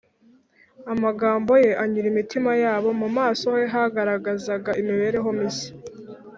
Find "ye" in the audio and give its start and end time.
1.63-1.71